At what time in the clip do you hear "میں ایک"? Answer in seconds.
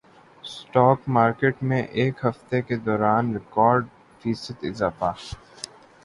1.63-2.25